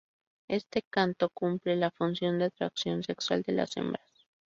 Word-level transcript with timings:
Este 0.47 0.81
canto 0.81 1.29
cumple 1.29 1.75
la 1.75 1.91
función 1.91 2.39
de 2.39 2.45
atracción 2.45 3.03
sexual 3.03 3.43
de 3.43 3.53
las 3.53 3.77
hembras. 3.77 4.09